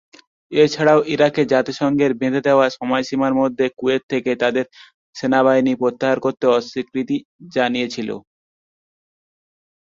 এছাড়া 0.51 0.93
ইরাকের 1.07 1.49
জাতিসংঘের 1.53 2.11
বেঁধে 2.19 2.41
দেয়া 2.45 2.67
সময়সীমার 2.77 3.33
মধ্যে 3.41 3.65
কুয়েত 3.77 4.03
থেকে 4.11 4.31
তাদের 4.41 4.65
সেনাবাহিনী 5.15 5.73
প্রত্যাহার 5.81 6.17
করতে 6.25 6.45
অস্বীকৃতি 6.51 7.17
জানিয়েছিল। 7.51 8.09